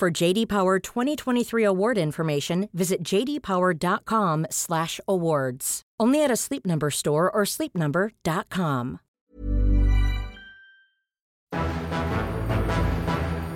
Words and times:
For 0.00 0.10
JD 0.10 0.48
Power 0.48 0.78
2023 0.78 1.62
award 1.62 1.98
information, 1.98 2.70
visit 2.72 3.02
jdpower.com/awards. 3.02 5.82
Only 6.00 6.24
at 6.24 6.30
a 6.30 6.36
Sleep 6.36 6.64
Number 6.64 6.90
store 6.90 7.30
or 7.30 7.42
sleepnumber.com. 7.44 9.00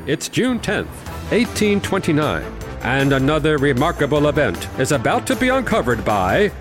It's 0.07 0.29
June 0.29 0.61
10th, 0.61 0.93
1829, 1.33 2.45
and 2.83 3.15
another 3.15 3.57
remarkable 3.57 4.29
event 4.29 4.69
is 4.79 4.93
about 4.93 5.27
to 5.29 5.35
be 5.35 5.49
uncovered 5.49 6.05
by 6.05 6.53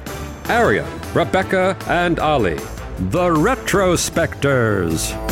Arion, 0.47 0.87
Rebecca, 1.13 1.75
and 1.89 2.21
Olly, 2.21 2.55
the 3.11 3.27
Retrospectors. 3.27 5.22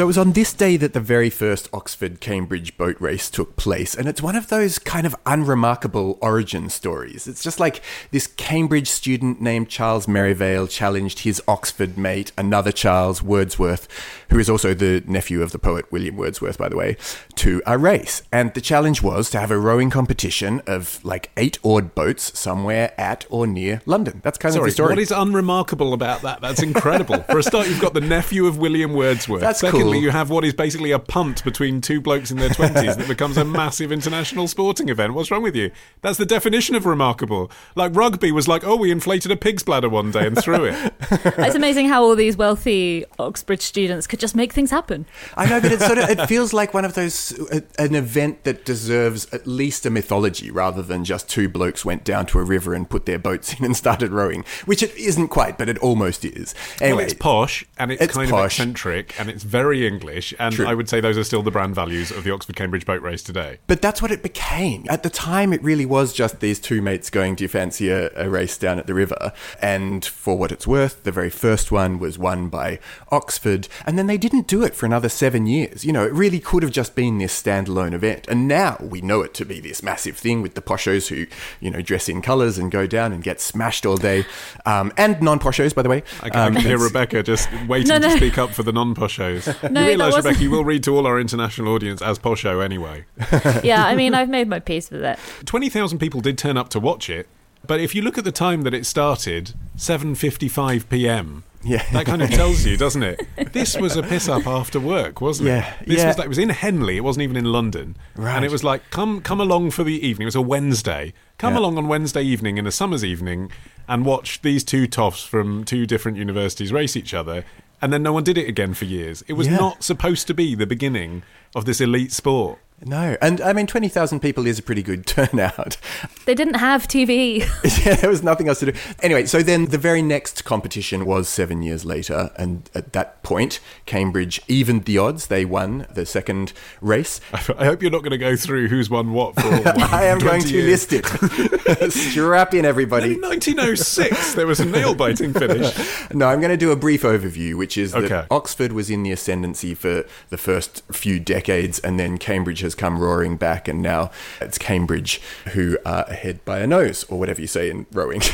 So 0.00 0.04
it 0.04 0.16
was 0.16 0.16
on 0.16 0.32
this 0.32 0.54
day 0.54 0.78
that 0.78 0.94
the 0.94 1.00
very 1.00 1.28
first 1.28 1.68
Oxford 1.74 2.22
Cambridge 2.22 2.78
boat 2.78 2.98
race 3.02 3.28
took 3.28 3.56
place, 3.56 3.94
and 3.94 4.08
it's 4.08 4.22
one 4.22 4.34
of 4.34 4.48
those 4.48 4.78
kind 4.78 5.06
of 5.06 5.14
unremarkable 5.26 6.18
origin 6.22 6.70
stories. 6.70 7.28
It's 7.28 7.42
just 7.42 7.60
like 7.60 7.82
this 8.10 8.26
Cambridge 8.26 8.88
student 8.88 9.42
named 9.42 9.68
Charles 9.68 10.08
Merivale 10.08 10.68
challenged 10.68 11.18
his 11.18 11.42
Oxford 11.46 11.98
mate, 11.98 12.32
another 12.38 12.72
Charles 12.72 13.22
Wordsworth, 13.22 13.88
who 14.30 14.38
is 14.38 14.48
also 14.48 14.72
the 14.72 15.04
nephew 15.06 15.42
of 15.42 15.52
the 15.52 15.58
poet 15.58 15.92
William 15.92 16.16
Wordsworth, 16.16 16.56
by 16.56 16.70
the 16.70 16.78
way, 16.78 16.96
to 17.34 17.60
a 17.66 17.76
race. 17.76 18.22
And 18.32 18.54
the 18.54 18.62
challenge 18.62 19.02
was 19.02 19.28
to 19.28 19.38
have 19.38 19.50
a 19.50 19.58
rowing 19.58 19.90
competition 19.90 20.62
of 20.66 21.04
like 21.04 21.30
eight 21.36 21.58
oared 21.62 21.94
boats 21.94 22.38
somewhere 22.38 22.98
at 22.98 23.26
or 23.28 23.46
near 23.46 23.82
London. 23.84 24.22
That's 24.24 24.38
kind 24.38 24.54
Sorry, 24.54 24.62
of 24.62 24.70
the 24.70 24.74
story. 24.76 24.88
what 24.92 24.98
is 24.98 25.10
unremarkable 25.10 25.92
about 25.92 26.22
that? 26.22 26.40
That's 26.40 26.62
incredible. 26.62 27.20
For 27.24 27.40
a 27.40 27.42
start, 27.42 27.68
you've 27.68 27.82
got 27.82 27.92
the 27.92 28.00
nephew 28.00 28.46
of 28.46 28.56
William 28.56 28.94
Wordsworth. 28.94 29.42
That's 29.42 29.60
Secondly, 29.60 29.82
cool. 29.82 29.89
You 29.98 30.10
have 30.10 30.30
what 30.30 30.44
is 30.44 30.54
basically 30.54 30.90
a 30.92 30.98
punt 30.98 31.42
between 31.44 31.80
two 31.80 32.00
blokes 32.00 32.30
in 32.30 32.38
their 32.38 32.48
20s 32.60 32.96
that 32.96 33.08
becomes 33.08 33.36
a 33.36 33.44
massive 33.44 33.90
international 33.92 34.48
sporting 34.48 34.88
event. 34.88 35.14
What's 35.14 35.30
wrong 35.30 35.42
with 35.42 35.56
you? 35.56 35.70
That's 36.02 36.18
the 36.18 36.26
definition 36.26 36.74
of 36.74 36.86
remarkable. 36.86 37.50
Like 37.74 37.94
rugby 37.94 38.32
was 38.32 38.48
like, 38.48 38.64
oh, 38.64 38.76
we 38.76 38.90
inflated 38.90 39.30
a 39.30 39.36
pig's 39.36 39.62
bladder 39.62 39.88
one 39.88 40.10
day 40.10 40.26
and 40.26 40.36
threw 40.38 40.64
it. 40.64 40.92
It's 41.50 41.54
amazing 41.56 41.88
how 41.88 42.02
all 42.02 42.14
these 42.16 42.36
wealthy 42.36 43.04
Oxbridge 43.18 43.62
students 43.62 44.06
could 44.06 44.20
just 44.20 44.34
make 44.36 44.52
things 44.52 44.70
happen. 44.70 45.06
I 45.36 45.46
know, 45.48 45.60
but 45.60 45.72
it 45.72 45.80
sort 45.80 45.98
of 45.98 46.08
it 46.08 46.26
feels 46.28 46.52
like 46.52 46.72
one 46.74 46.84
of 46.84 46.94
those 46.94 47.32
uh, 47.50 47.60
an 47.78 47.94
event 47.94 48.44
that 48.44 48.64
deserves 48.64 49.26
at 49.32 49.46
least 49.46 49.84
a 49.86 49.90
mythology 49.90 50.50
rather 50.50 50.82
than 50.82 51.04
just 51.04 51.28
two 51.28 51.48
blokes 51.48 51.84
went 51.84 52.04
down 52.04 52.26
to 52.26 52.38
a 52.38 52.44
river 52.44 52.74
and 52.74 52.88
put 52.88 53.06
their 53.06 53.18
boats 53.18 53.54
in 53.58 53.64
and 53.64 53.76
started 53.76 54.10
rowing, 54.12 54.44
which 54.66 54.82
it 54.82 54.94
isn't 54.96 55.28
quite, 55.28 55.58
but 55.58 55.68
it 55.68 55.78
almost 55.78 56.24
is. 56.24 56.54
Anyway, 56.80 56.96
well, 56.98 57.04
it's 57.06 57.14
posh 57.14 57.64
and 57.78 57.90
it's, 57.92 58.02
It's 58.02 58.14
kind 58.14 58.30
posh. 58.30 58.58
of 58.58 58.62
eccentric 58.66 59.18
and 59.20 59.28
it's 59.28 59.42
very 59.42 59.69
English. 59.72 60.34
And 60.38 60.54
True. 60.54 60.66
I 60.66 60.74
would 60.74 60.88
say 60.88 61.00
those 61.00 61.16
are 61.18 61.24
still 61.24 61.42
the 61.42 61.50
brand 61.50 61.74
values 61.74 62.10
of 62.10 62.24
the 62.24 62.32
Oxford 62.32 62.56
Cambridge 62.56 62.84
boat 62.84 63.02
race 63.02 63.22
today. 63.22 63.58
But 63.66 63.80
that's 63.82 64.02
what 64.02 64.10
it 64.10 64.22
became. 64.22 64.84
At 64.88 65.02
the 65.02 65.10
time, 65.10 65.52
it 65.52 65.62
really 65.62 65.86
was 65.86 66.12
just 66.12 66.40
these 66.40 66.58
two 66.58 66.82
mates 66.82 67.10
going, 67.10 67.34
Do 67.36 67.44
you 67.44 67.48
fancy 67.48 67.88
a, 67.88 68.10
a 68.16 68.28
race 68.28 68.56
down 68.58 68.78
at 68.78 68.86
the 68.86 68.94
river? 68.94 69.32
And 69.62 70.04
for 70.04 70.36
what 70.36 70.52
it's 70.52 70.66
worth, 70.66 71.04
the 71.04 71.12
very 71.12 71.30
first 71.30 71.70
one 71.72 71.98
was 71.98 72.18
won 72.18 72.48
by 72.48 72.78
Oxford. 73.10 73.68
And 73.86 73.98
then 73.98 74.06
they 74.06 74.18
didn't 74.18 74.46
do 74.46 74.62
it 74.62 74.74
for 74.74 74.86
another 74.86 75.08
seven 75.08 75.46
years. 75.46 75.84
You 75.84 75.92
know, 75.92 76.04
it 76.04 76.12
really 76.12 76.40
could 76.40 76.62
have 76.62 76.72
just 76.72 76.94
been 76.94 77.18
this 77.18 77.40
standalone 77.40 77.92
event. 77.92 78.26
And 78.28 78.48
now 78.48 78.76
we 78.80 79.00
know 79.00 79.22
it 79.22 79.34
to 79.34 79.44
be 79.44 79.60
this 79.60 79.82
massive 79.82 80.16
thing 80.16 80.42
with 80.42 80.54
the 80.54 80.62
poshos 80.62 81.08
who, 81.08 81.26
you 81.60 81.70
know, 81.70 81.80
dress 81.80 82.08
in 82.08 82.22
colours 82.22 82.58
and 82.58 82.70
go 82.70 82.86
down 82.86 83.12
and 83.12 83.22
get 83.22 83.40
smashed 83.40 83.86
all 83.86 83.96
day. 83.96 84.24
Um, 84.66 84.92
and 84.96 85.20
non 85.22 85.38
poshos, 85.38 85.74
by 85.74 85.82
the 85.82 85.88
way. 85.88 86.02
I 86.22 86.30
can, 86.30 86.40
I 86.40 86.46
Um, 86.46 86.54
can 86.54 86.62
hear 86.64 86.78
Rebecca 86.78 87.22
just 87.22 87.48
waiting 87.68 87.88
No, 87.88 87.98
to 87.98 88.16
speak 88.16 88.38
up 88.38 88.50
for 88.50 88.62
the 88.62 88.72
non-poshos. 88.72 89.46
No, 89.70 89.80
you 89.82 89.86
realise, 89.88 90.14
wasn't- 90.14 90.24
Rebecca, 90.36 90.42
you 90.42 90.50
will 90.50 90.64
read 90.72 90.82
to 90.84 90.96
all 90.96 91.06
our 91.06 91.18
international 91.20 91.72
audience 91.74 92.00
as 92.02 92.18
posho 92.18 92.64
anyway. 92.64 93.04
Yeah, 93.64 93.84
I 93.84 93.94
mean, 93.94 94.14
I've 94.14 94.28
made 94.28 94.48
my 94.48 94.60
peace 94.60 94.90
with 94.90 95.02
it. 95.04 95.18
20,000 95.46 95.98
people 95.98 96.20
did 96.20 96.38
turn 96.38 96.56
up 96.56 96.68
to 96.70 96.80
watch 96.80 97.10
it, 97.10 97.28
but 97.66 97.80
if 97.80 97.94
you 97.94 98.02
look 98.02 98.16
at 98.18 98.24
the 98.24 98.32
time 98.32 98.62
that 98.62 98.74
it 98.74 98.86
started, 98.86 99.52
7.55 99.76 100.88
p.m., 100.88 101.44
Yeah. 101.62 101.84
that 101.92 102.06
kind 102.06 102.22
of 102.22 102.30
tells 102.30 102.64
you, 102.64 102.76
doesn't 102.76 103.02
it? 103.02 103.20
This 103.52 103.76
was 103.76 103.96
a 103.96 104.02
piss 104.02 104.28
up 104.28 104.46
after 104.46 104.80
work, 104.80 105.20
wasn't 105.20 105.48
Yeah, 105.48 105.74
it? 105.80 105.86
This 105.86 105.98
yeah. 105.98 106.06
was 106.08 106.18
like, 106.18 106.24
it 106.26 106.28
was 106.28 106.38
in 106.38 106.48
Henley, 106.48 106.96
it 106.96 107.04
wasn't 107.04 107.22
even 107.24 107.36
in 107.36 107.44
London. 107.44 107.96
Right. 108.16 108.34
And 108.36 108.44
it 108.44 108.50
was 108.50 108.64
like, 108.64 108.82
come 108.90 109.20
come 109.20 109.40
along 109.40 109.72
for 109.72 109.84
the 109.84 110.04
evening. 110.06 110.24
It 110.24 110.32
was 110.34 110.34
a 110.36 110.40
Wednesday. 110.40 111.12
Come 111.38 111.52
Yeah. 111.54 111.60
along 111.60 111.76
on 111.78 111.86
Wednesday 111.88 112.22
evening 112.22 112.56
in 112.58 112.66
a 112.66 112.72
summer's 112.72 113.04
evening 113.04 113.50
and 113.86 114.04
watch 114.06 114.40
these 114.42 114.64
two 114.64 114.86
toffs 114.86 115.24
from 115.26 115.64
two 115.64 115.84
different 115.86 116.16
universities 116.16 116.72
race 116.72 116.96
each 116.96 117.12
other. 117.12 117.44
And 117.82 117.92
then 117.92 118.02
no 118.02 118.12
one 118.12 118.24
did 118.24 118.36
it 118.36 118.48
again 118.48 118.74
for 118.74 118.84
years. 118.84 119.22
It 119.26 119.34
was 119.34 119.46
Yeah. 119.46 119.56
not 119.56 119.82
supposed 119.82 120.26
to 120.26 120.34
be 120.34 120.54
the 120.54 120.66
beginning 120.66 121.22
of 121.54 121.64
this 121.64 121.80
elite 121.80 122.12
sport. 122.12 122.58
No. 122.84 123.16
And 123.20 123.40
I 123.40 123.52
mean, 123.52 123.66
20,000 123.66 124.20
people 124.20 124.46
is 124.46 124.58
a 124.58 124.62
pretty 124.62 124.82
good 124.82 125.06
turnout. 125.06 125.76
They 126.24 126.34
didn't 126.34 126.54
have 126.54 126.88
TV. 126.88 127.40
yeah, 127.84 127.96
there 127.96 128.08
was 128.10 128.22
nothing 128.22 128.48
else 128.48 128.60
to 128.60 128.72
do. 128.72 128.78
Anyway, 129.02 129.26
so 129.26 129.42
then 129.42 129.66
the 129.66 129.78
very 129.78 130.02
next 130.02 130.44
competition 130.44 131.04
was 131.04 131.28
seven 131.28 131.62
years 131.62 131.84
later, 131.84 132.30
and 132.36 132.68
at 132.74 132.92
that 132.94 133.22
point, 133.22 133.60
Cambridge 133.86 134.40
evened 134.48 134.84
the 134.84 134.98
odds. 134.98 135.26
They 135.26 135.44
won 135.44 135.86
the 135.92 136.06
second 136.06 136.52
race. 136.80 137.20
I 137.32 137.64
hope 137.64 137.82
you're 137.82 137.90
not 137.90 138.02
going 138.02 138.12
to 138.12 138.18
go 138.18 138.36
through 138.36 138.68
who's 138.68 138.88
won 138.88 139.12
what 139.12 139.34
for 139.34 139.48
all 139.54 139.82
I 139.94 140.04
am 140.04 140.18
20 140.18 140.24
going 140.30 140.42
to 140.42 140.54
years. 140.54 140.90
list 140.90 140.92
it. 140.92 141.92
Strap 141.92 142.54
in, 142.54 142.64
everybody. 142.64 143.14
In 143.14 143.20
1906, 143.20 144.34
there 144.34 144.46
was 144.46 144.60
a 144.60 144.64
nail 144.64 144.94
biting 144.94 145.32
finish. 145.32 145.76
No, 146.12 146.28
I'm 146.28 146.40
going 146.40 146.50
to 146.50 146.56
do 146.56 146.70
a 146.70 146.76
brief 146.76 147.02
overview, 147.02 147.56
which 147.56 147.76
is 147.76 147.92
that 147.92 148.26
Oxford 148.30 148.72
was 148.72 148.90
in 148.90 149.02
the 149.02 149.12
ascendancy 149.12 149.74
for 149.74 150.04
the 150.30 150.38
first 150.38 150.82
few 150.92 151.20
decades, 151.20 151.78
and 151.80 151.98
then 151.98 152.16
Cambridge 152.18 152.60
has 152.60 152.69
come 152.74 152.98
roaring 152.98 153.36
back, 153.36 153.68
and 153.68 153.82
now 153.82 154.10
it's 154.40 154.58
Cambridge 154.58 155.20
who 155.52 155.78
are 155.84 156.04
ahead 156.04 156.44
by 156.44 156.60
a 156.60 156.66
nose, 156.66 157.04
or 157.04 157.18
whatever 157.18 157.40
you 157.40 157.46
say 157.46 157.70
in 157.70 157.86
rowing. 157.92 158.22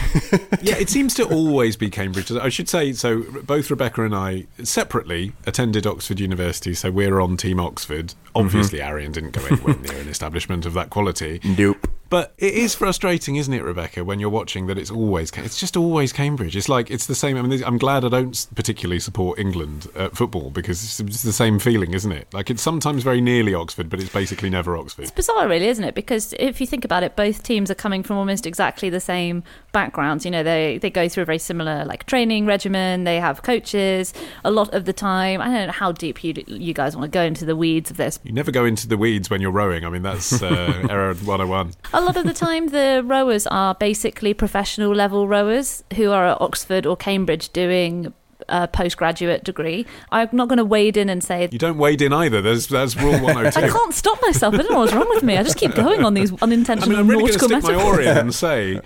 Yeah, 0.62 0.76
it 0.78 0.88
seems 0.88 1.14
to 1.14 1.24
always 1.24 1.76
be 1.76 1.90
Cambridge. 1.90 2.32
I 2.32 2.48
should 2.48 2.68
say, 2.68 2.92
so 2.92 3.22
both 3.42 3.70
Rebecca 3.70 4.02
and 4.02 4.14
I 4.14 4.46
separately 4.64 5.32
attended 5.46 5.86
Oxford 5.86 6.18
University, 6.18 6.74
so 6.74 6.90
we're 6.90 7.20
on 7.20 7.36
Team 7.36 7.60
Oxford. 7.60 8.08
Mm-hmm. 8.08 8.38
Obviously, 8.38 8.80
Arion 8.80 9.12
didn't 9.12 9.30
go 9.30 9.44
anywhere 9.44 9.76
near 9.76 10.00
an 10.00 10.08
establishment 10.08 10.66
of 10.66 10.74
that 10.74 10.90
quality. 10.90 11.40
nope. 11.44 11.88
But 12.08 12.34
it 12.38 12.54
is 12.54 12.74
frustrating, 12.74 13.36
isn't 13.36 13.52
it, 13.52 13.62
Rebecca, 13.62 14.04
when 14.04 14.20
you're 14.20 14.30
watching 14.30 14.66
that 14.66 14.78
it's 14.78 14.90
always 14.90 15.30
it's 15.36 15.58
just 15.58 15.76
always 15.76 16.12
Cambridge. 16.12 16.56
It's 16.56 16.68
like 16.68 16.90
it's 16.90 17.06
the 17.06 17.14
same. 17.14 17.36
I 17.36 17.42
mean, 17.42 17.62
I'm 17.64 17.78
glad 17.78 18.04
I 18.04 18.08
don't 18.08 18.46
particularly 18.54 19.00
support 19.00 19.38
England 19.38 19.88
at 19.96 20.16
football 20.16 20.50
because 20.50 21.00
it's, 21.00 21.22
the 21.22 21.32
same 21.32 21.58
feeling, 21.58 21.94
isn't 21.94 22.12
it? 22.12 22.28
Like 22.32 22.50
it's 22.50 22.62
sometimes 22.62 23.02
very 23.02 23.20
nearly 23.20 23.54
Oxford, 23.54 23.88
but 23.88 24.00
it's 24.00 24.12
basically 24.12 24.50
never 24.50 24.76
Oxford. 24.76 25.02
It's 25.02 25.10
bizarre, 25.10 25.48
really, 25.48 25.66
isn't 25.66 25.82
it? 25.82 25.94
Because 25.94 26.34
if 26.38 26.60
you 26.60 26.66
think 26.66 26.84
about 26.84 27.02
it, 27.02 27.16
both 27.16 27.42
teams 27.42 27.70
are 27.70 27.74
coming 27.74 28.02
from 28.02 28.16
almost 28.16 28.46
exactly 28.46 28.90
the 28.90 29.00
same 29.00 29.42
backgrounds. 29.72 30.24
You 30.24 30.30
know, 30.30 30.42
they 30.42 30.78
they 30.78 30.90
go 30.90 31.08
through 31.08 31.22
a 31.22 31.26
very 31.26 31.38
similar 31.38 31.84
like 31.84 32.06
training 32.06 32.46
regimen. 32.46 33.04
They 33.04 33.18
have 33.18 33.42
coaches 33.42 34.14
a 34.44 34.50
lot 34.50 34.72
of 34.72 34.84
the 34.84 34.92
time. 34.92 35.40
I 35.40 35.46
don't 35.46 35.66
know 35.66 35.72
how 35.72 35.92
deep 35.92 36.22
you 36.22 36.34
you 36.46 36.72
guys 36.72 36.96
want 36.96 37.10
to 37.10 37.16
go 37.16 37.22
into 37.22 37.44
the 37.44 37.56
weeds 37.56 37.90
of 37.90 37.96
this. 37.96 38.20
You 38.22 38.32
never 38.32 38.52
go 38.52 38.64
into 38.64 38.86
the 38.86 38.96
weeds 38.96 39.28
when 39.30 39.40
you're 39.40 39.50
rowing. 39.50 39.84
I 39.84 39.90
mean, 39.90 40.02
that's 40.02 40.42
uh, 40.42 40.86
error 40.90 41.14
101. 41.14 41.72
A 41.96 42.00
lot 42.02 42.18
of 42.18 42.26
the 42.26 42.34
time, 42.34 42.68
the 42.68 43.02
rowers 43.02 43.46
are 43.46 43.74
basically 43.74 44.34
professional 44.34 44.94
level 44.94 45.26
rowers 45.26 45.82
who 45.94 46.10
are 46.10 46.26
at 46.26 46.40
Oxford 46.42 46.84
or 46.84 46.94
Cambridge 46.94 47.48
doing 47.54 48.12
a 48.50 48.68
postgraduate 48.68 49.44
degree. 49.44 49.86
I'm 50.12 50.28
not 50.30 50.48
going 50.48 50.58
to 50.58 50.64
wade 50.64 50.98
in 50.98 51.08
and 51.08 51.24
say. 51.24 51.48
You 51.50 51.58
don't 51.58 51.78
wade 51.78 52.02
in 52.02 52.12
either. 52.12 52.42
There's 52.42 52.66
that's 52.66 52.96
rule 52.96 53.12
102. 53.18 53.58
I 53.64 53.68
can't 53.70 53.94
stop 53.94 54.20
myself. 54.20 54.52
I 54.52 54.58
don't 54.58 54.72
know 54.72 54.80
what's 54.80 54.92
wrong 54.92 55.08
with 55.08 55.22
me. 55.22 55.38
I 55.38 55.42
just 55.42 55.56
keep 55.56 55.74
going 55.74 56.04
on 56.04 56.12
these 56.12 56.30
I 56.34 56.36
unintentional 56.42 56.90
mean, 56.90 56.98
I'm 56.98 57.08
really 57.08 57.30
going 57.30 57.38
to 57.38 57.48
nautical 57.48 57.60
stick 57.60 57.62
my 57.62 57.82
metaphors. 57.82 58.06
oar 58.06 58.12
in 58.12 58.18
and 58.18 58.34
say 58.34 58.80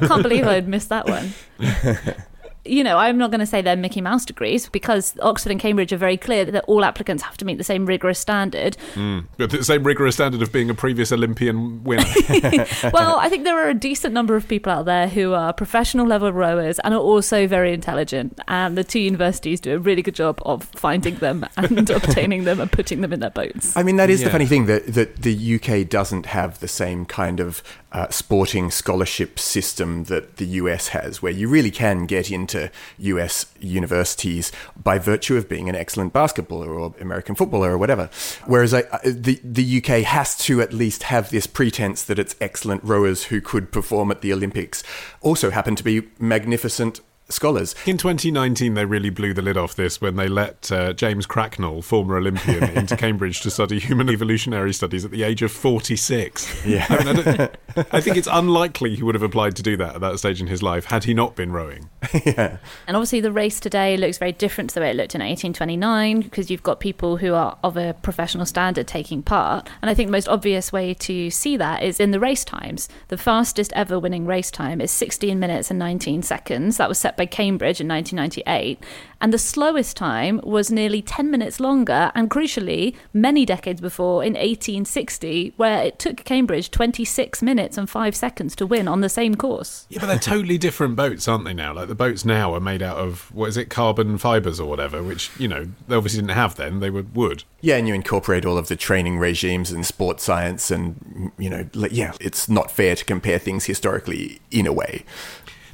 Can't 0.06 0.22
believe 0.22 0.46
I'd 0.46 0.68
missed 0.68 0.90
that 0.90 1.06
one. 1.06 1.32
you 2.64 2.82
know, 2.82 2.98
I'm 2.98 3.18
not 3.18 3.30
going 3.30 3.40
to 3.40 3.46
say 3.46 3.62
they're 3.62 3.76
Mickey 3.76 4.00
Mouse 4.00 4.24
degrees 4.24 4.68
because 4.68 5.14
Oxford 5.20 5.52
and 5.52 5.60
Cambridge 5.60 5.92
are 5.92 5.96
very 5.98 6.16
clear 6.16 6.44
that 6.46 6.64
all 6.64 6.84
applicants 6.84 7.22
have 7.22 7.36
to 7.38 7.44
meet 7.44 7.58
the 7.58 7.64
same 7.64 7.86
rigorous 7.86 8.18
standard. 8.18 8.76
Hmm. 8.94 9.20
But 9.36 9.50
the 9.50 9.64
same 9.64 9.84
rigorous 9.84 10.14
standard 10.14 10.42
of 10.42 10.52
being 10.52 10.70
a 10.70 10.74
previous 10.74 11.12
Olympian 11.12 11.84
winner. 11.84 12.04
well, 12.92 13.18
I 13.18 13.28
think 13.28 13.44
there 13.44 13.56
are 13.64 13.68
a 13.68 13.74
decent 13.74 14.14
number 14.14 14.36
of 14.36 14.48
people 14.48 14.72
out 14.72 14.86
there 14.86 15.08
who 15.08 15.34
are 15.34 15.52
professional 15.52 16.06
level 16.06 16.32
rowers 16.32 16.78
and 16.80 16.94
are 16.94 17.00
also 17.00 17.46
very 17.46 17.72
intelligent. 17.72 18.38
And 18.48 18.78
the 18.78 18.84
two 18.84 19.00
universities 19.00 19.60
do 19.60 19.74
a 19.74 19.78
really 19.78 20.02
good 20.02 20.14
job 20.14 20.40
of 20.46 20.64
finding 20.76 21.16
them 21.16 21.46
and 21.56 21.90
obtaining 21.90 22.44
them 22.44 22.60
and 22.60 22.70
putting 22.70 23.00
them 23.00 23.12
in 23.12 23.20
their 23.20 23.30
boats. 23.30 23.76
I 23.76 23.82
mean, 23.82 23.96
that 23.96 24.10
is 24.10 24.20
Yeah. 24.20 24.26
the 24.28 24.32
funny 24.32 24.46
thing 24.46 24.66
that, 24.66 24.86
that 24.94 25.22
the 25.22 25.54
UK 25.56 25.88
doesn't 25.88 26.26
have 26.26 26.60
the 26.60 26.68
same 26.68 27.04
kind 27.04 27.40
of 27.40 27.62
uh, 27.94 28.08
sporting 28.10 28.72
scholarship 28.72 29.38
system 29.38 30.04
that 30.04 30.36
the 30.36 30.46
US 30.46 30.88
has, 30.88 31.22
where 31.22 31.32
you 31.32 31.48
really 31.48 31.70
can 31.70 32.06
get 32.06 32.30
into 32.30 32.70
US 32.98 33.46
universities 33.60 34.50
by 34.76 34.98
virtue 34.98 35.36
of 35.36 35.48
being 35.48 35.68
an 35.68 35.76
excellent 35.76 36.12
basketballer 36.12 36.68
or 36.68 36.94
American 37.00 37.36
footballer 37.36 37.70
or 37.70 37.78
whatever. 37.78 38.10
Whereas 38.46 38.74
I, 38.74 38.82
the, 39.04 39.40
the 39.44 39.78
UK 39.78 40.02
has 40.02 40.36
to 40.38 40.60
at 40.60 40.72
least 40.72 41.04
have 41.04 41.30
this 41.30 41.46
pretense 41.46 42.02
that 42.02 42.18
it's 42.18 42.34
excellent 42.40 42.82
rowers 42.82 43.24
who 43.24 43.40
could 43.40 43.70
perform 43.70 44.10
at 44.10 44.22
the 44.22 44.32
Olympics 44.32 44.82
also 45.20 45.50
happen 45.50 45.76
to 45.76 45.84
be 45.84 46.08
magnificent 46.18 47.00
scholars. 47.28 47.74
In 47.86 47.96
2019, 47.96 48.74
they 48.74 48.84
really 48.84 49.10
blew 49.10 49.32
the 49.32 49.42
lid 49.42 49.56
off 49.56 49.74
this 49.74 50.00
when 50.00 50.16
they 50.16 50.28
let 50.28 50.70
uh, 50.70 50.92
James 50.92 51.26
Cracknell, 51.26 51.82
former 51.82 52.16
Olympian, 52.16 52.64
into 52.76 52.96
Cambridge 52.96 53.40
to 53.40 53.50
study 53.50 53.78
human 53.78 54.10
evolutionary 54.10 54.72
studies 54.72 55.04
at 55.04 55.10
the 55.10 55.22
age 55.22 55.42
of 55.42 55.50
46. 55.50 56.66
Yeah. 56.66 56.86
I, 56.88 57.04
mean, 57.04 57.18
I, 57.18 57.50
I 57.92 58.00
think 58.00 58.16
it's 58.16 58.28
unlikely 58.30 58.96
he 58.96 59.02
would 59.02 59.14
have 59.14 59.22
applied 59.22 59.56
to 59.56 59.62
do 59.62 59.76
that 59.78 59.96
at 59.96 60.00
that 60.00 60.18
stage 60.18 60.40
in 60.40 60.46
his 60.46 60.62
life 60.62 60.86
had 60.86 61.04
he 61.04 61.14
not 61.14 61.34
been 61.34 61.52
rowing. 61.52 61.88
yeah. 62.26 62.58
And 62.86 62.96
obviously, 62.96 63.20
the 63.20 63.32
race 63.32 63.58
today 63.58 63.96
looks 63.96 64.18
very 64.18 64.32
different 64.32 64.70
to 64.70 64.74
the 64.74 64.80
way 64.80 64.90
it 64.90 64.96
looked 64.96 65.14
in 65.14 65.20
1829 65.20 66.20
because 66.20 66.50
you've 66.50 66.62
got 66.62 66.80
people 66.80 67.16
who 67.16 67.34
are 67.34 67.56
of 67.64 67.76
a 67.76 67.94
professional 67.94 68.46
standard 68.46 68.86
taking 68.86 69.22
part. 69.22 69.68
And 69.80 69.90
I 69.90 69.94
think 69.94 70.08
the 70.08 70.12
most 70.12 70.28
obvious 70.28 70.72
way 70.72 70.94
to 70.94 71.30
see 71.30 71.56
that 71.56 71.82
is 71.82 72.00
in 72.00 72.10
the 72.10 72.20
race 72.20 72.44
times. 72.44 72.88
The 73.08 73.18
fastest 73.18 73.72
ever 73.74 73.98
winning 73.98 74.26
race 74.26 74.50
time 74.50 74.80
is 74.80 74.90
16 74.90 75.38
minutes 75.38 75.70
and 75.70 75.78
19 75.78 76.22
seconds. 76.22 76.76
That 76.76 76.88
was 76.88 76.98
set 76.98 77.13
by 77.16 77.26
Cambridge 77.26 77.80
in 77.80 77.88
1998. 77.88 78.78
And 79.20 79.32
the 79.32 79.38
slowest 79.38 79.96
time 79.96 80.40
was 80.42 80.70
nearly 80.70 81.00
10 81.00 81.30
minutes 81.30 81.58
longer, 81.58 82.12
and 82.14 82.28
crucially, 82.28 82.94
many 83.14 83.46
decades 83.46 83.80
before 83.80 84.22
in 84.22 84.34
1860, 84.34 85.54
where 85.56 85.82
it 85.82 85.98
took 85.98 86.24
Cambridge 86.24 86.70
26 86.70 87.40
minutes 87.40 87.78
and 87.78 87.88
5 87.88 88.14
seconds 88.14 88.54
to 88.56 88.66
win 88.66 88.86
on 88.86 89.00
the 89.00 89.08
same 89.08 89.34
course. 89.34 89.86
Yeah, 89.88 90.00
but 90.00 90.06
they're 90.08 90.18
totally 90.18 90.58
different 90.58 90.96
boats, 90.96 91.26
aren't 91.26 91.44
they 91.44 91.54
now? 91.54 91.72
Like 91.72 91.88
the 91.88 91.94
boats 91.94 92.24
now 92.26 92.52
are 92.54 92.60
made 92.60 92.82
out 92.82 92.98
of, 92.98 93.34
what 93.34 93.48
is 93.48 93.56
it, 93.56 93.70
carbon 93.70 94.18
fibres 94.18 94.60
or 94.60 94.68
whatever, 94.68 95.02
which, 95.02 95.30
you 95.38 95.48
know, 95.48 95.68
they 95.88 95.96
obviously 95.96 96.20
didn't 96.20 96.32
have 96.32 96.56
then. 96.56 96.80
They 96.80 96.90
were 96.90 97.02
wood. 97.02 97.44
Yeah, 97.62 97.76
and 97.76 97.88
you 97.88 97.94
incorporate 97.94 98.44
all 98.44 98.58
of 98.58 98.68
the 98.68 98.76
training 98.76 99.18
regimes 99.18 99.70
and 99.70 99.86
sports 99.86 100.22
science, 100.22 100.70
and 100.70 101.32
you 101.38 101.48
know, 101.48 101.66
like, 101.72 101.92
yeah, 101.92 102.12
it's 102.20 102.46
not 102.46 102.70
fair 102.70 102.94
to 102.94 103.04
compare 103.06 103.38
things 103.38 103.64
historically 103.64 104.40
in 104.50 104.66
a 104.66 104.72
way. 104.72 105.06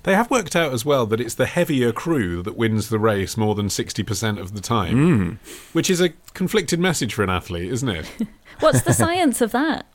They 0.02 0.14
have 0.14 0.30
worked 0.30 0.56
out 0.56 0.72
as 0.72 0.84
well 0.84 1.06
that 1.06 1.20
it's 1.20 1.34
the 1.34 1.46
heavier 1.46 1.92
crew 1.92 2.42
that 2.42 2.56
wins 2.56 2.88
the 2.88 2.98
race 2.98 3.36
more 3.36 3.54
than 3.54 3.66
60% 3.66 4.40
of 4.40 4.54
the 4.54 4.60
time, 4.60 4.94
hmm. 4.94 5.32
which 5.72 5.90
is 5.90 6.00
a 6.00 6.10
conflicted 6.32 6.80
message 6.80 7.14
for 7.14 7.22
an 7.22 7.30
athlete, 7.30 7.70
isn't 7.70 7.88
it? 7.88 8.06
What's 8.60 8.82
the 8.82 8.94
science 8.94 9.40
of 9.40 9.52
that? 9.52 9.86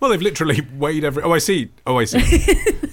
Well, 0.00 0.10
they've 0.10 0.20
literally 0.20 0.60
weighed 0.76 1.04
every. 1.04 1.22
Oh, 1.22 1.32
I 1.32 1.38
see. 1.38 1.70
Oh, 1.86 1.98
I 1.98 2.04
see. 2.04 2.18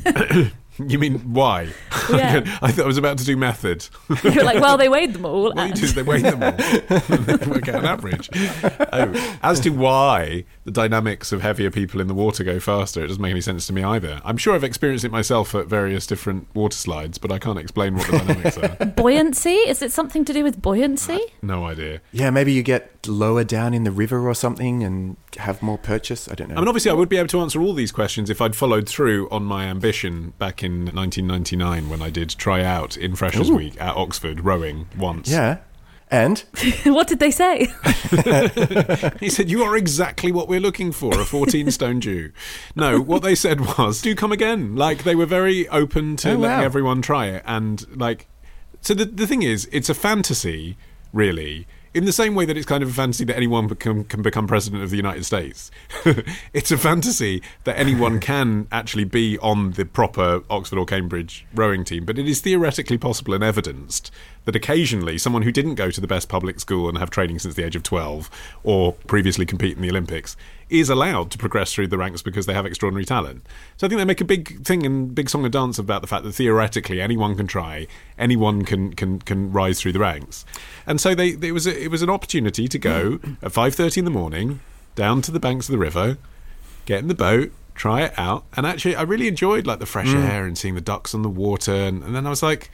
you 0.88 1.00
mean 1.00 1.34
why? 1.34 1.70
Yeah. 2.18 2.60
I 2.62 2.72
thought 2.72 2.84
I 2.84 2.88
was 2.88 2.98
about 2.98 3.18
to 3.20 3.26
do 3.26 3.36
method. 3.38 3.88
You're 4.24 4.44
like, 4.44 4.62
well, 4.62 4.78
they 4.78 4.90
weighed 4.90 5.14
them 5.14 5.26
all. 5.26 5.44
What 5.52 5.56
you 5.58 5.62
and- 5.64 5.74
do 5.76 5.88
they 5.88 6.04
weigh 6.04 6.22
them 6.22 6.44
all 6.44 6.52
they 6.52 7.46
work 7.48 7.68
out 7.68 7.76
an 7.80 7.86
average. 7.86 8.30
Oh, 8.94 9.38
as 9.44 9.60
to 9.62 9.70
why 9.70 10.46
the 10.66 10.72
dynamics 10.72 11.32
of 11.32 11.42
heavier 11.42 11.72
people 11.72 12.00
in 12.02 12.08
the 12.08 12.14
water 12.14 12.44
go 12.44 12.60
faster, 12.60 13.04
it 13.04 13.08
doesn't 13.08 13.22
make 13.22 13.32
any 13.32 13.42
sense 13.42 13.68
to 13.68 13.74
me 13.74 13.84
either. 13.84 14.22
I'm 14.24 14.38
sure 14.38 14.54
I've 14.56 14.64
experienced 14.64 15.06
it 15.06 15.12
myself 15.12 15.56
at 15.56 15.68
various 15.68 16.06
different 16.06 16.48
water 16.54 16.76
slides, 16.78 17.18
but 17.18 17.32
I 17.32 17.40
can't 17.40 17.58
explain 17.60 17.96
what 17.96 18.08
the 18.10 18.18
dynamics 18.20 18.58
are. 18.58 18.86
buoyancy? 18.86 19.52
Is 19.56 19.82
it 19.82 19.92
something 19.92 20.26
to 20.26 20.34
do 20.34 20.44
with 20.44 20.62
buoyancy? 20.62 21.20
No 21.42 21.66
idea. 21.66 22.02
Yeah, 22.12 22.30
maybe 22.30 22.54
you 22.54 22.64
get 22.64 23.08
lower 23.08 23.44
down 23.44 23.74
in 23.74 23.84
the 23.84 23.92
river 23.92 24.28
or 24.28 24.36
something 24.36 24.84
and 24.84 25.18
have 25.38 25.62
more 25.62 25.78
purchase. 25.78 26.28
I 26.30 26.36
don't 26.36 26.50
know. 26.50 26.56
I 26.56 26.60
mean, 26.60 26.68
obviously, 26.68 26.92
I 26.92 26.94
would 26.94 27.10
be 27.10 27.18
able 27.18 27.28
to 27.30 27.40
answer 27.42 27.62
all 27.62 27.74
these 27.74 27.92
questions 27.92 28.30
if 28.30 28.42
I'd 28.42 28.56
followed 28.56 28.88
through 28.88 29.30
on 29.30 29.44
my 29.44 29.66
ambition 29.66 30.34
back 30.40 30.64
in 30.64 30.86
1999 30.94 31.90
when 31.90 32.02
I 32.02 32.10
did 32.10 32.30
try 32.32 32.64
out 32.64 32.98
in 32.98 33.16
Freshers 33.16 33.50
Ooh. 33.50 33.56
Week 33.56 33.80
at 33.82 33.96
Oxford 33.96 34.44
rowing 34.46 34.88
once. 34.98 35.30
yeah, 35.30 35.58
and 36.10 36.40
what 36.86 37.08
did 37.08 37.20
they 37.20 37.32
say? 37.32 37.68
He 39.20 39.30
said, 39.30 39.50
You 39.50 39.64
are 39.64 39.78
exactly 39.78 40.32
what 40.32 40.48
we're 40.48 40.60
looking 40.60 40.92
for, 40.92 41.20
a 41.20 41.26
14 41.26 41.72
stone 41.72 42.02
Jew. 42.06 42.32
No, 42.76 43.00
what 43.00 43.22
they 43.24 43.36
said 43.36 43.78
was, 43.78 44.02
Do 44.02 44.14
come 44.16 44.32
again. 44.32 44.76
Like, 44.76 45.04
they 45.04 45.16
were 45.16 45.26
very 45.26 45.68
open 45.70 46.16
to 46.18 46.32
Oh, 46.32 46.36
letting 46.36 46.60
wow. 46.60 46.64
everyone 46.64 47.02
try 47.02 47.28
it. 47.28 47.44
And, 47.46 47.86
like, 47.98 48.28
so 48.82 48.94
the, 48.94 49.06
the 49.06 49.28
thing 49.28 49.44
is, 49.44 49.70
it's 49.72 49.90
a 49.90 49.94
fantasy, 49.94 50.78
really. 51.14 51.68
In 51.94 52.06
the 52.06 52.14
same 52.14 52.36
way 52.36 52.46
that 52.46 52.56
it's 52.56 52.66
kind 52.66 52.82
of 52.84 52.90
a 52.90 52.94
fantasy 52.94 53.26
that 53.26 53.36
anyone 53.36 53.68
become, 53.68 54.06
can 54.06 54.22
become 54.22 54.48
president 54.48 54.82
of 54.82 54.92
the 54.92 54.96
United 54.96 55.26
States, 55.26 55.70
it's 56.54 56.72
a 56.72 56.78
fantasy 56.78 57.44
that 57.66 57.78
anyone 57.78 58.20
can 58.32 58.68
actually 58.72 59.04
be 59.04 59.38
on 59.40 59.72
the 59.72 59.84
proper 59.84 60.42
Oxford 60.50 60.80
or 60.80 60.86
Cambridge 60.86 61.46
rowing 61.54 61.84
team. 61.84 62.06
But 62.06 62.18
it 62.18 62.30
is 62.30 62.40
theoretically 62.40 62.98
possible 62.98 63.34
and 63.34 63.44
evidenced 63.44 64.10
that 64.46 64.56
occasionally 64.56 65.18
someone 65.18 65.44
who 65.44 65.52
didn't 65.52 65.76
go 65.76 65.92
to 65.92 66.02
the 66.02 66.08
best 66.08 66.28
public 66.30 66.60
school 66.60 66.90
and 66.90 66.98
have 66.98 67.10
training 67.10 67.40
since 67.40 67.56
the 67.56 67.64
age 67.64 67.76
of 67.76 67.84
12 67.84 68.30
or 68.64 68.94
previously 68.94 69.46
compete 69.46 69.76
in 69.76 69.82
the 69.82 69.90
Olympics 69.90 70.36
is 70.70 70.90
allowed 70.90 71.30
to 71.30 71.38
progress 71.38 71.74
through 71.74 71.88
the 71.88 71.98
ranks 71.98 72.22
because 72.22 72.46
they 72.46 72.54
have 72.54 72.66
extraordinary 72.66 73.06
talent. 73.06 73.46
So 73.78 73.86
I 73.86 73.90
think 73.90 74.00
they 74.00 74.06
make 74.06 74.22
a 74.22 74.26
big 74.26 74.64
thing 74.66 74.86
and 74.86 75.14
big 75.14 75.30
song 75.30 75.44
and 75.44 75.52
dance 75.52 75.78
about 75.78 76.02
the 76.02 76.08
fact 76.08 76.24
that 76.24 76.32
theoretically 76.32 77.02
anyone 77.02 77.36
can 77.36 77.46
try, 77.46 77.88
anyone 78.18 78.64
can 78.64 78.94
can 78.94 79.20
can 79.20 79.52
rise 79.52 79.82
through 79.82 79.92
the 79.92 80.00
ranks. 80.00 80.46
And 80.88 81.00
so 81.00 81.14
they 81.14 81.30
it 81.42 81.52
was 81.52 81.68
a, 81.68 81.84
it 81.84 81.92
was 81.92 82.02
an 82.02 82.10
opportunity 82.10 82.68
to 82.68 82.80
go 82.80 83.18
mm. 83.18 83.38
at 83.44 83.52
5:30 83.52 83.98
in 83.98 84.06
the 84.06 84.12
morning 84.12 84.62
down 84.96 85.22
to 85.24 85.32
the 85.32 85.40
banks 85.40 85.68
of 85.68 85.74
the 85.74 85.78
river, 85.78 86.18
get 86.86 87.00
in 87.00 87.10
the 87.10 87.16
boat, 87.16 87.52
try 87.76 88.04
it 88.04 88.14
out, 88.18 88.46
and 88.56 88.66
actually 88.66 88.96
I 88.96 89.02
really 89.02 89.28
enjoyed 89.28 89.68
like 89.68 89.80
the 89.80 89.86
fresh 89.86 90.08
mm. 90.08 90.30
air 90.30 90.46
and 90.46 90.58
seeing 90.58 90.76
the 90.76 90.82
ducks 90.82 91.14
on 91.14 91.22
the 91.22 91.30
water 91.30 91.74
and, 91.74 92.02
and 92.02 92.16
then 92.16 92.26
I 92.26 92.30
was 92.30 92.42
like 92.42 92.72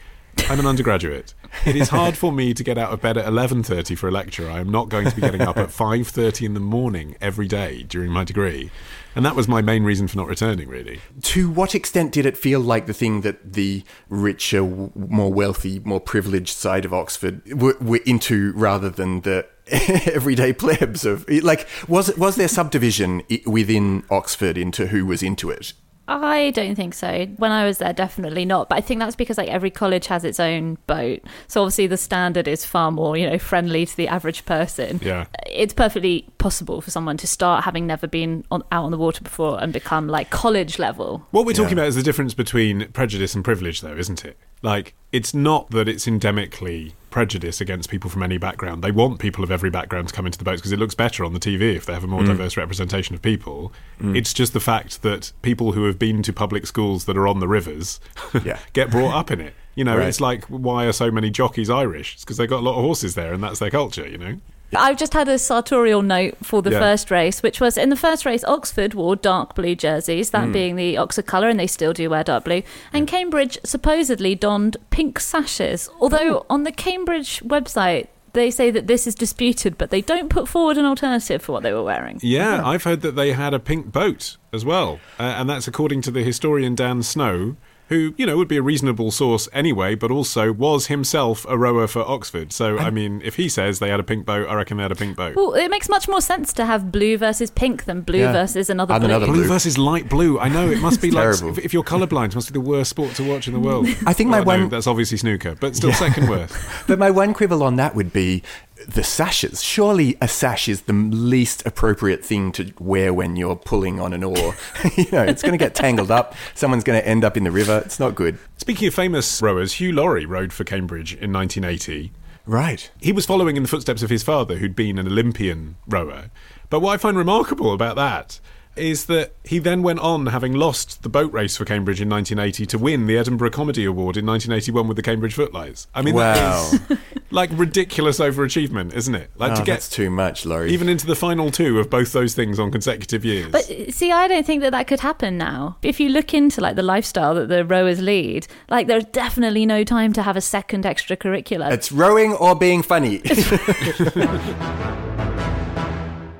I'm 0.49 0.59
an 0.59 0.65
undergraduate. 0.65 1.33
It 1.65 1.75
is 1.75 1.89
hard 1.89 2.17
for 2.17 2.31
me 2.31 2.53
to 2.53 2.63
get 2.63 2.77
out 2.77 2.93
of 2.93 3.01
bed 3.01 3.17
at 3.17 3.25
11:30 3.25 3.97
for 3.97 4.07
a 4.07 4.11
lecture. 4.11 4.49
I 4.49 4.59
am 4.59 4.71
not 4.71 4.89
going 4.89 5.09
to 5.09 5.15
be 5.15 5.21
getting 5.21 5.41
up 5.41 5.57
at 5.57 5.69
5:30 5.69 6.45
in 6.45 6.53
the 6.53 6.59
morning 6.59 7.15
every 7.19 7.47
day 7.47 7.83
during 7.83 8.11
my 8.11 8.23
degree. 8.23 8.71
And 9.15 9.25
that 9.25 9.35
was 9.35 9.47
my 9.47 9.61
main 9.61 9.83
reason 9.83 10.07
for 10.07 10.15
not 10.17 10.27
returning 10.27 10.69
really. 10.69 11.01
to 11.23 11.49
what 11.49 11.73
extent 11.73 12.11
did 12.11 12.25
it 12.25 12.37
feel 12.37 12.59
like 12.59 12.85
the 12.85 12.93
thing 12.93 13.21
that 13.21 13.53
the 13.53 13.83
richer, 14.09 14.61
more 14.63 15.33
wealthy, 15.33 15.79
more 15.79 15.99
privileged 15.99 16.55
side 16.55 16.85
of 16.85 16.93
Oxford 16.93 17.41
were, 17.51 17.75
were 17.81 18.01
into, 18.05 18.53
rather 18.53 18.89
than 18.89 19.21
the 19.21 19.47
everyday 20.13 20.53
plebs 20.53 21.05
of 21.05 21.27
like? 21.43 21.67
Was 21.87 22.15
was 22.15 22.35
there 22.35 22.47
subdivision 22.47 23.23
within 23.45 24.03
Oxford 24.09 24.57
into 24.57 24.87
who 24.87 25.05
was 25.05 25.23
into 25.23 25.49
it? 25.49 25.73
I 26.07 26.51
don't 26.51 26.75
think 26.75 26.93
so. 26.93 27.25
When 27.37 27.51
I 27.51 27.65
was 27.65 27.79
there, 27.79 27.91
definitely 27.93 28.45
not. 28.45 28.69
But 28.69 28.77
I 28.77 28.81
think 28.81 28.99
that's 28.99 29.15
because 29.15 29.37
like 29.37 29.49
every 29.49 29.69
college 29.69 30.07
has 30.07 30.23
its 30.23 30.39
own 30.39 30.77
boat, 30.87 31.21
so 31.47 31.61
obviously 31.61 31.87
the 31.87 31.97
standard 31.97 32.47
is 32.47 32.65
far 32.65 32.91
more 32.91 33.17
you 33.17 33.29
know 33.29 33.37
friendly 33.37 33.85
to 33.85 33.97
the 33.97 34.07
average 34.07 34.45
person. 34.45 34.99
Yeah. 35.03 35.25
It's 35.45 35.73
perfectly 35.73 36.27
possible 36.37 36.81
for 36.81 36.91
someone 36.91 37.17
to 37.17 37.27
start 37.27 37.63
having 37.65 37.87
never 37.87 38.07
been 38.07 38.45
on, 38.51 38.63
out 38.71 38.85
on 38.85 38.91
the 38.91 38.97
water 38.97 39.21
before 39.21 39.61
and 39.61 39.73
become 39.73 40.07
like 40.07 40.29
college 40.29 40.79
level. 40.79 41.25
What 41.31 41.45
we're 41.45 41.53
talking 41.53 41.77
Yeah. 41.77 41.83
about 41.83 41.87
is 41.89 41.95
the 41.95 42.03
difference 42.03 42.33
between 42.33 42.87
prejudice 42.93 43.35
and 43.35 43.43
privilege, 43.43 43.81
though, 43.81 43.95
isn't 43.97 44.23
it? 44.23 44.37
Like, 44.61 44.93
it's 45.11 45.33
not 45.33 45.69
that 45.71 45.87
it's 45.87 46.05
endemically 46.05 46.93
prejudice 47.17 47.59
against 47.59 47.89
people 47.89 48.11
from 48.11 48.21
any 48.21 48.37
background. 48.37 48.83
They 48.83 48.91
want 48.91 49.17
people 49.17 49.43
of 49.43 49.49
every 49.49 49.71
background 49.71 50.07
to 50.09 50.13
come 50.13 50.27
into 50.27 50.37
the 50.37 50.43
boats 50.43 50.61
because 50.61 50.71
it 50.71 50.77
looks 50.77 50.93
better 50.93 51.25
on 51.25 51.33
the 51.33 51.39
TV 51.39 51.75
if 51.75 51.83
they 51.83 51.93
have 51.95 52.03
a 52.03 52.07
more 52.07 52.21
mm. 52.21 52.27
diverse 52.27 52.55
representation 52.55 53.15
of 53.15 53.23
people. 53.23 53.73
Mm. 53.99 54.15
It's 54.15 54.35
just 54.35 54.53
the 54.53 54.59
fact 54.59 55.01
that 55.01 55.31
people 55.41 55.71
who 55.71 55.85
have 55.85 55.97
been 55.97 56.21
to 56.21 56.31
public 56.31 56.67
schools 56.67 57.05
that 57.05 57.17
are 57.17 57.27
on 57.27 57.39
the 57.39 57.47
rivers 57.47 57.99
Yeah. 58.45 58.59
get 58.73 58.91
brought 58.91 59.15
up 59.15 59.31
in 59.31 59.41
it. 59.41 59.55
You 59.73 59.83
know, 59.83 59.97
Right. 59.97 60.07
it's 60.09 60.21
like, 60.21 60.45
why 60.45 60.85
are 60.85 60.91
so 60.91 61.09
many 61.09 61.31
jockeys 61.31 61.71
Irish? 61.71 62.13
It's 62.13 62.23
because 62.23 62.37
they've 62.37 62.47
got 62.47 62.59
a 62.59 62.65
lot 62.69 62.77
of 62.77 62.83
horses 62.83 63.15
there 63.15 63.33
and 63.33 63.43
that's 63.43 63.57
their 63.57 63.71
culture, 63.71 64.07
you 64.07 64.19
know? 64.19 64.37
I've 64.75 64.97
just 64.97 65.13
had 65.13 65.29
a 65.29 65.39
sartorial 65.39 66.01
note 66.01 66.35
for 66.43 66.61
the 66.61 66.71
Yeah. 66.71 66.79
first 66.79 67.09
race, 67.09 67.41
which 67.41 67.61
was 67.61 67.77
in 67.77 67.89
the 67.89 67.95
first 67.95 68.25
race, 68.25 68.43
Oxford 68.43 68.93
wore 68.93 69.15
dark 69.15 69.55
blue 69.55 69.75
jerseys, 69.75 70.31
that 70.31 70.51
being 70.51 70.75
the 70.75 70.97
Oxford 70.97 71.25
colour, 71.25 71.47
and 71.47 71.59
they 71.59 71.67
still 71.67 71.93
do 71.93 72.09
wear 72.09 72.23
dark 72.23 72.43
blue. 72.43 72.63
And 72.91 73.07
Cambridge 73.07 73.57
supposedly 73.63 74.35
donned 74.35 74.75
pink 74.89 75.19
sashes, 75.19 75.89
although 76.01 76.45
on 76.49 76.63
the 76.63 76.71
Cambridge 76.71 77.41
website, 77.45 78.07
they 78.33 78.51
say 78.51 78.69
that 78.69 78.87
this 78.87 79.07
is 79.07 79.15
disputed, 79.15 79.77
but 79.77 79.89
they 79.89 80.01
don't 80.01 80.29
put 80.29 80.47
forward 80.47 80.77
an 80.77 80.85
alternative 80.85 81.41
for 81.41 81.53
what 81.53 81.63
they 81.63 81.73
were 81.73 81.81
wearing. 81.83 82.19
Yeah, 82.21 82.61
I've 82.63 82.83
heard 82.83 83.01
that 83.01 83.15
they 83.15 83.31
had 83.31 83.53
a 83.53 83.59
pink 83.59 83.91
boat 83.91 84.37
as 84.53 84.63
well, 84.65 84.99
uh, 85.17 85.23
and 85.23 85.49
that's 85.49 85.67
according 85.67 86.01
to 86.03 86.11
the 86.11 86.23
historian 86.23 86.75
Dan 86.75 87.01
Snow. 87.03 87.55
Who, 87.89 88.13
you 88.17 88.25
know, 88.25 88.35
would 88.37 88.47
be 88.47 88.57
a 88.57 88.61
reasonable 88.61 89.11
source 89.11 89.47
anyway, 89.53 89.95
but 89.95 90.11
also 90.11 90.51
was 90.51 90.87
himself 90.87 91.45
a 91.47 91.57
rower 91.57 91.87
for 91.87 92.01
Oxford. 92.01 92.51
So, 92.51 92.77
I 92.77 92.89
mean, 92.89 93.21
if 93.23 93.35
he 93.37 93.47
says 93.49 93.79
they 93.79 93.89
had 93.89 93.99
a 93.99 94.03
pink 94.03 94.25
boat, 94.25 94.47
I 94.49 94.55
reckon 94.55 94.77
they 94.77 94.83
had 94.83 94.91
a 94.91 94.95
pink 94.95 95.15
boat. 95.15 95.35
Well, 95.35 95.53
it 95.53 95.69
makes 95.69 95.87
much 95.87 96.07
more 96.07 96.19
sense 96.21 96.51
to 96.53 96.65
have 96.65 96.91
blue 96.91 97.17
versus 97.17 97.49
pink 97.49 97.85
than 97.85 98.01
blue 98.01 98.19
Yeah. 98.19 98.31
versus 98.33 98.69
another 98.69 98.93
And 98.95 99.01
blue. 99.03 99.09
another 99.09 99.25
Blue 99.27 99.35
blue. 99.35 99.47
versus 99.47 99.77
light 99.77 100.09
blue. 100.09 100.37
I 100.39 100.49
know 100.49 100.69
it 100.69 100.79
must 100.81 101.01
be 101.01 101.11
like 101.17 101.23
terrible. 101.23 101.49
if, 101.57 101.65
if 101.65 101.73
you're 101.73 101.83
colourblind, 101.83 102.27
it 102.29 102.35
must 102.35 102.49
be 102.49 102.53
the 102.53 102.59
worst 102.61 102.89
sport 102.89 103.15
to 103.15 103.23
watch 103.23 103.47
in 103.47 103.53
the 103.53 103.59
world. 103.59 103.87
I 104.05 104.13
think 104.13 104.29
my 104.29 104.41
Well, 104.41 104.57
no, 104.57 104.63
one- 104.63 104.69
that's 104.69 104.87
obviously 104.87 105.17
snooker, 105.17 105.55
but 105.59 105.75
still 105.75 105.93
second 105.93 106.29
worst. 106.29 106.55
But 106.87 106.99
my 106.99 107.11
one 107.11 107.33
quibble 107.33 107.63
on 107.63 107.75
that 107.77 107.95
would 107.95 108.11
be 108.13 108.43
the 108.87 109.03
sashes. 109.03 109.63
Surely 109.63 110.17
a 110.21 110.27
sash 110.27 110.67
is 110.67 110.81
the 110.81 110.93
least 110.93 111.65
appropriate 111.65 112.23
thing 112.23 112.51
to 112.53 112.73
wear 112.79 113.13
when 113.13 113.35
you're 113.35 113.55
pulling 113.55 113.99
on 113.99 114.13
an 114.13 114.23
oar. 114.23 114.55
you 114.95 115.05
know, 115.11 115.23
it's 115.23 115.41
going 115.41 115.53
to 115.53 115.57
get 115.57 115.75
tangled 115.75 116.11
up. 116.11 116.35
Someone's 116.53 116.83
going 116.83 116.99
to 116.99 117.07
end 117.07 117.23
up 117.23 117.37
in 117.37 117.43
the 117.43 117.51
river. 117.51 117.81
It's 117.85 117.99
not 117.99 118.15
good. 118.15 118.37
Speaking 118.57 118.87
of 118.87 118.93
famous 118.93 119.41
rowers, 119.41 119.73
Hugh 119.73 119.91
Laurie 119.91 120.25
rowed 120.25 120.53
for 120.53 120.63
Cambridge 120.63 121.13
in 121.13 121.31
1980. 121.31 122.11
Right. 122.45 122.89
He 123.01 123.11
was 123.11 123.25
following 123.25 123.57
in 123.57 123.63
the 123.63 123.69
footsteps 123.69 124.03
of 124.03 124.09
his 124.09 124.23
father, 124.23 124.57
who'd 124.57 124.75
been 124.75 124.97
an 124.97 125.07
Olympian 125.07 125.75
rower. 125.87 126.29
But 126.69 126.79
what 126.79 126.93
I 126.93 126.97
find 126.97 127.17
remarkable 127.17 127.73
about 127.73 127.95
that 127.97 128.39
is 128.79 129.05
that 129.07 129.33
he 129.43 129.59
then 129.59 129.81
went 129.83 129.99
on, 129.99 130.27
having 130.27 130.53
lost 130.53 131.03
the 131.03 131.09
boat 131.09 131.31
race 131.33 131.57
for 131.57 131.65
Cambridge 131.65 132.01
in 132.01 132.09
1980, 132.09 132.65
to 132.67 132.77
win 132.77 133.07
the 133.07 133.17
Edinburgh 133.17 133.51
Comedy 133.51 133.85
Award 133.85 134.17
in 134.17 134.25
1981 134.25 134.87
with 134.87 134.97
the 134.97 135.03
Cambridge 135.03 135.33
Footlights. 135.33 135.87
I 135.95 136.01
mean, 136.01 136.15
Wow. 136.15 136.33
that 136.33 136.91
is 136.91 136.97
like 137.31 137.49
ridiculous 137.53 138.19
overachievement, 138.19 138.93
isn't 138.93 139.15
it? 139.15 139.29
Like 139.37 139.51
Oh, 139.53 139.55
to 139.55 139.61
get 139.63 139.73
that's 139.73 139.89
too 139.89 140.09
much, 140.09 140.45
Laurie. 140.45 140.71
even 140.71 140.89
into 140.89 141.05
the 141.05 141.15
final 141.15 141.51
two 141.51 141.79
of 141.79 141.89
both 141.89 142.11
those 142.13 142.33
things 142.35 142.59
on 142.59 142.71
consecutive 142.71 143.23
years. 143.25 143.51
But 143.51 143.65
see, 143.93 144.11
I 144.11 144.27
don't 144.27 144.45
think 144.45 144.61
that 144.61 144.71
that 144.71 144.87
could 144.87 144.99
happen 145.01 145.37
now. 145.37 145.77
If 145.81 145.99
you 145.99 146.09
look 146.09 146.33
into 146.33 146.61
like 146.61 146.75
the 146.75 146.83
lifestyle 146.83 147.33
that 147.35 147.47
the 147.49 147.65
rowers 147.65 148.01
lead, 148.01 148.47
like 148.69 148.87
there's 148.87 149.05
definitely 149.05 149.65
no 149.65 149.83
time 149.83 150.13
to 150.13 150.23
have 150.23 150.35
a 150.37 150.41
second 150.41 150.83
extracurricular. 150.85 151.71
it's 151.71 151.91
rowing 151.91 152.33
or 152.33 152.55
being 152.55 152.81
funny. 152.83 153.19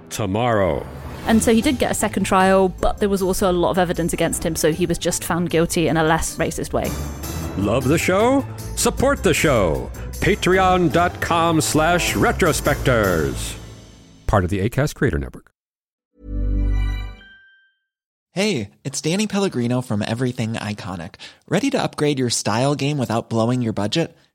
Tomorrow. 0.10 0.86
And 1.28 1.44
so 1.44 1.54
he 1.54 1.62
did 1.62 1.78
get 1.78 1.92
a 1.92 1.94
second 1.94 2.24
trial, 2.24 2.70
but 2.70 3.00
there 3.00 3.10
was 3.10 3.22
also 3.22 3.52
a 3.52 3.54
lot 3.54 3.72
of 3.72 3.78
evidence 3.78 4.14
against 4.14 4.46
him, 4.46 4.56
so 4.56 4.72
he 4.72 4.86
was 4.86 4.98
just 4.98 5.24
found 5.24 5.50
guilty 5.50 5.88
in 5.88 5.98
a 5.98 6.04
less 6.04 6.38
racist 6.38 6.74
way. 6.74 6.90
Love 7.62 7.88
the 7.88 7.98
show? 7.98 8.46
Support 8.76 9.24
the 9.24 9.34
show. 9.34 9.92
Patreon.com 10.14 11.62
slash 11.62 12.14
retrospectors. 12.14 13.58
Part 14.26 14.44
of 14.44 14.50
the 14.50 14.60
ACAST 14.68 14.96
Creator 14.96 15.20
Network. 15.20 15.52
Hey, 18.32 18.70
it's 18.84 19.02
Danny 19.02 19.26
Pellegrino 19.26 19.82
from 19.82 20.04
Everything 20.04 20.54
Iconic. 20.54 21.16
Ready 21.50 21.72
to 21.72 21.82
upgrade 21.82 22.20
your 22.20 22.30
style 22.30 22.76
game 22.76 23.00
without 23.00 23.30
blowing 23.30 23.64
your 23.64 23.74
budget? 23.74 24.16